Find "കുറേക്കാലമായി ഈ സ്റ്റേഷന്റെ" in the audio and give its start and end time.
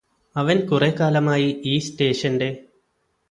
0.67-2.49